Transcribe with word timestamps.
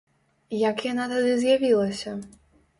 Як 0.69 0.81
яна 0.91 1.05
тады 1.13 1.37
з'явілася? 1.45 2.19